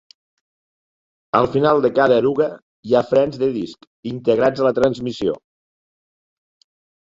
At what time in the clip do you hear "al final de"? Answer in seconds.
1.39-1.91